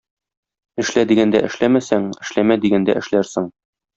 Эшлә 0.83 1.03
дигәндә 1.11 1.41
эшләмәсәң, 1.49 2.09
эшләмә 2.25 2.59
дигәндә 2.65 2.99
эшләрсең. 3.03 3.53